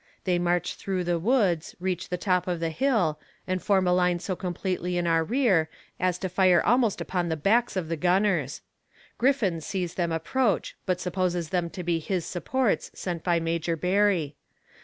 [0.23, 4.17] They march through the woods, reach the top of the hill, and form a line
[4.17, 8.61] so completely in our rear as to fire almost upon the backs of the gunners.
[9.19, 14.35] Griffin sees them approach, but supposes them to be his supports sent by Major Barry.